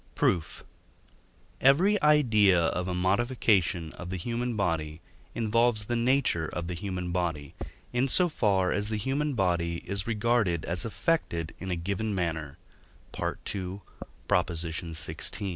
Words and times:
Proof. 0.15 0.63
Every 1.61 2.01
idea 2.01 2.59
of 2.59 2.87
a 2.87 2.95
modification 2.95 3.93
of 3.93 4.09
the 4.09 4.17
human 4.17 4.55
body 4.55 4.99
involves 5.35 5.85
the 5.85 5.95
nature 5.95 6.47
of 6.47 6.65
the 6.65 6.73
human 6.73 7.11
body, 7.11 7.53
in 7.93 8.07
so 8.07 8.27
far 8.27 8.71
as 8.71 8.89
the 8.89 8.97
human 8.97 9.35
body 9.35 9.83
is 9.85 10.07
regarded 10.07 10.65
as 10.65 10.85
affected 10.85 11.53
in 11.59 11.69
a 11.69 11.75
given 11.75 12.15
manner 12.15 12.57
(II. 13.15 13.77
xvi.). 14.27 15.49